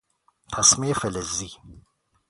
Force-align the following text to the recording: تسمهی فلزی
تسمهی 0.53 0.93
فلزی 0.99 1.49